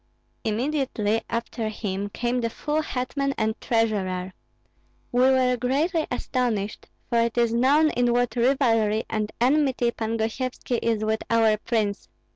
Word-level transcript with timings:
"Immediately 0.43 1.21
after 1.29 1.69
him 1.69 2.09
came 2.09 2.41
the 2.41 2.49
full 2.49 2.81
hetman 2.81 3.35
and 3.37 3.53
treasurer. 3.61 4.33
We 5.11 5.21
were 5.29 5.55
greatly 5.57 6.07
astonished, 6.09 6.87
for 7.07 7.19
it 7.19 7.37
is 7.37 7.53
known 7.53 7.91
in 7.91 8.11
what 8.11 8.35
rivalry 8.35 9.03
and 9.11 9.31
enmity 9.39 9.91
Pan 9.91 10.17
Gosyevski 10.17 10.79
is 10.81 11.03
with 11.05 11.21
our 11.29 11.55
prince. 11.57 12.09